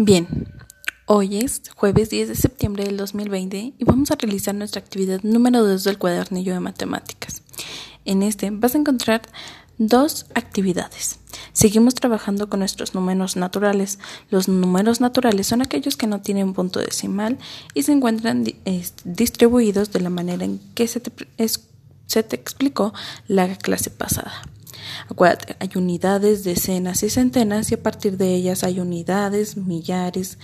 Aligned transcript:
Bien, 0.00 0.46
hoy 1.06 1.38
es 1.38 1.60
jueves 1.74 2.08
10 2.08 2.28
de 2.28 2.36
septiembre 2.36 2.84
del 2.84 2.96
2020 2.98 3.74
y 3.76 3.84
vamos 3.84 4.12
a 4.12 4.14
realizar 4.14 4.54
nuestra 4.54 4.80
actividad 4.80 5.20
número 5.24 5.64
2 5.66 5.82
del 5.82 5.98
cuadernillo 5.98 6.54
de 6.54 6.60
matemáticas. 6.60 7.42
En 8.04 8.22
este 8.22 8.50
vas 8.52 8.76
a 8.76 8.78
encontrar 8.78 9.22
dos 9.76 10.26
actividades. 10.36 11.18
Seguimos 11.52 11.96
trabajando 11.96 12.48
con 12.48 12.60
nuestros 12.60 12.94
números 12.94 13.34
naturales. 13.34 13.98
Los 14.30 14.46
números 14.46 15.00
naturales 15.00 15.48
son 15.48 15.62
aquellos 15.62 15.96
que 15.96 16.06
no 16.06 16.20
tienen 16.20 16.54
punto 16.54 16.78
decimal 16.78 17.36
y 17.74 17.82
se 17.82 17.90
encuentran 17.90 18.44
distribuidos 19.04 19.90
de 19.90 20.00
la 20.00 20.10
manera 20.10 20.44
en 20.44 20.60
que 20.76 20.86
se 20.86 21.00
te, 21.00 21.10
se 22.06 22.22
te 22.22 22.36
explicó 22.36 22.94
la 23.26 23.52
clase 23.56 23.90
pasada. 23.90 24.42
Acuérdate, 25.08 25.56
hay 25.60 25.70
unidades, 25.76 26.44
decenas 26.44 27.02
y 27.02 27.10
centenas 27.10 27.70
y 27.70 27.74
a 27.74 27.82
partir 27.82 28.16
de 28.16 28.34
ellas 28.34 28.64
hay 28.64 28.80
unidades, 28.80 29.56
millares, 29.56 30.38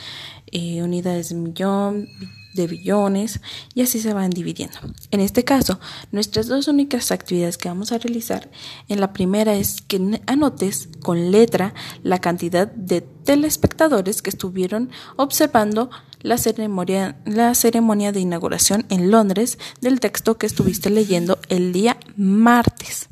eh, 0.52 0.82
unidades 0.82 1.30
de 1.30 1.34
millón, 1.36 2.08
de 2.54 2.66
billones 2.66 3.40
y 3.74 3.82
así 3.82 4.00
se 4.00 4.14
van 4.14 4.30
dividiendo. 4.30 4.78
En 5.10 5.20
este 5.20 5.44
caso, 5.44 5.80
nuestras 6.12 6.46
dos 6.46 6.68
únicas 6.68 7.10
actividades 7.10 7.58
que 7.58 7.68
vamos 7.68 7.92
a 7.92 7.98
realizar, 7.98 8.50
en 8.88 9.00
la 9.00 9.12
primera 9.12 9.54
es 9.54 9.82
que 9.82 10.20
anotes 10.26 10.88
con 11.02 11.30
letra 11.30 11.74
la 12.02 12.20
cantidad 12.20 12.68
de 12.68 13.00
telespectadores 13.02 14.22
que 14.22 14.30
estuvieron 14.30 14.90
observando 15.16 15.90
la 16.20 16.38
ceremonia, 16.38 17.16
la 17.26 17.54
ceremonia 17.54 18.12
de 18.12 18.20
inauguración 18.20 18.86
en 18.88 19.10
Londres 19.10 19.58
del 19.80 20.00
texto 20.00 20.38
que 20.38 20.46
estuviste 20.46 20.88
leyendo 20.88 21.38
el 21.48 21.72
día 21.72 21.98
martes. 22.16 23.08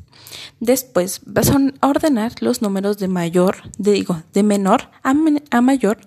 Después 0.63 1.19
vas 1.25 1.49
a 1.49 1.59
ordenar 1.85 2.35
los 2.39 2.61
números 2.61 2.97
de 2.97 3.09
mayor, 3.09 3.69
de, 3.77 3.91
digo, 3.91 4.23
de 4.31 4.43
menor 4.43 4.91
a, 5.03 5.13
mayor, 5.61 5.97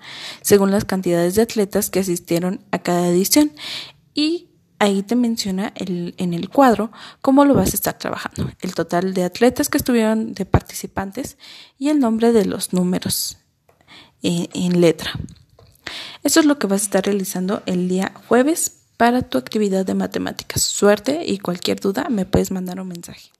según 0.40 0.70
las 0.70 0.86
cantidades 0.86 1.34
de 1.34 1.42
atletas 1.42 1.90
que 1.90 1.98
asistieron 2.00 2.64
a 2.70 2.78
cada 2.78 3.06
edición. 3.08 3.52
Y 4.14 4.48
ahí 4.78 5.02
te 5.02 5.14
menciona 5.14 5.74
el, 5.74 6.14
en 6.16 6.32
el 6.32 6.48
cuadro 6.48 6.90
cómo 7.20 7.44
lo 7.44 7.52
vas 7.52 7.74
a 7.74 7.76
estar 7.76 7.98
trabajando, 7.98 8.50
el 8.62 8.74
total 8.74 9.12
de 9.12 9.24
atletas 9.24 9.68
que 9.68 9.76
estuvieron 9.76 10.32
de 10.32 10.46
participantes 10.46 11.36
y 11.78 11.90
el 11.90 12.00
nombre 12.00 12.32
de 12.32 12.46
los 12.46 12.72
números 12.72 13.36
en, 14.22 14.48
en 14.54 14.80
letra. 14.80 15.10
Eso 16.22 16.40
es 16.40 16.46
lo 16.46 16.58
que 16.58 16.66
vas 16.66 16.80
a 16.80 16.84
estar 16.84 17.04
realizando 17.04 17.62
el 17.66 17.90
día 17.90 18.14
jueves 18.26 18.78
para 18.96 19.20
tu 19.20 19.36
actividad 19.36 19.84
de 19.84 19.92
matemáticas. 19.92 20.62
Suerte 20.62 21.26
y 21.26 21.40
cualquier 21.40 21.78
duda 21.78 22.06
me 22.08 22.24
puedes 22.24 22.50
mandar 22.50 22.80
un 22.80 22.88
mensaje. 22.88 23.35